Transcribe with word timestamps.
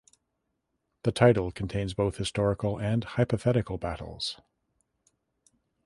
The 1.03 1.11
title 1.11 1.51
contains 1.51 1.93
both 1.93 2.17
historical 2.17 2.79
and 2.79 3.03
hypothetical 3.03 3.77
battles. 3.77 4.41